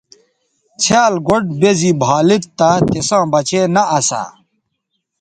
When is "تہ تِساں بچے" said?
2.57-3.61